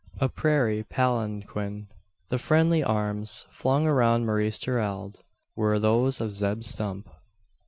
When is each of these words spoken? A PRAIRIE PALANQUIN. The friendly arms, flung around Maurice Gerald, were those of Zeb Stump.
A 0.19 0.29
PRAIRIE 0.29 0.81
PALANQUIN. 0.85 1.87
The 2.29 2.39
friendly 2.39 2.83
arms, 2.83 3.45
flung 3.51 3.85
around 3.85 4.25
Maurice 4.25 4.57
Gerald, 4.57 5.19
were 5.55 5.77
those 5.77 6.19
of 6.19 6.33
Zeb 6.33 6.63
Stump. 6.63 7.07